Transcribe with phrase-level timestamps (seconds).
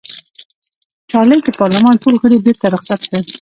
[1.11, 3.23] چارلېز د پارلمان ټول غړي بېرته رخصت کړل.